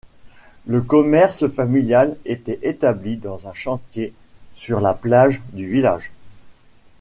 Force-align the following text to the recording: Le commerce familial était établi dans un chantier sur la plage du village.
Le 0.65 0.81
commerce 0.81 1.47
familial 1.47 2.17
était 2.25 2.57
établi 2.63 3.17
dans 3.17 3.47
un 3.47 3.53
chantier 3.53 4.15
sur 4.55 4.81
la 4.81 4.95
plage 4.95 5.43
du 5.53 5.67
village. 5.69 6.11